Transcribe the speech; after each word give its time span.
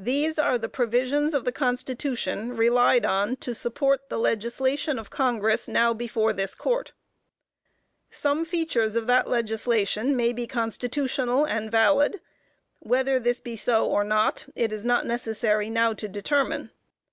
_"These 0.04 0.40
are 0.40 0.58
the 0.58 0.68
provisions 0.68 1.32
of 1.32 1.44
the 1.44 1.52
Constitution 1.52 2.56
relied 2.56 3.04
on 3.04 3.36
to 3.36 3.54
support 3.54 4.08
the 4.08 4.18
legislation 4.18 4.98
of 4.98 5.08
Congress 5.08 5.68
now 5.68 5.94
before 5.94 6.32
this 6.32 6.52
Court. 6.52 6.92
Some 8.10 8.44
features 8.44 8.96
of 8.96 9.06
that 9.06 9.28
legislation 9.28 10.16
may 10.16 10.32
be 10.32 10.48
constitutional 10.48 11.44
and 11.44 11.70
valid. 11.70 12.20
Whether 12.80 13.20
this 13.20 13.38
be 13.38 13.54
so 13.54 13.86
or 13.88 14.02
not, 14.02 14.46
it 14.56 14.72
is 14.72 14.84
not 14.84 15.06
necessary 15.06 15.70
now 15.70 15.92
to 15.92 16.08
determine. 16.08 16.72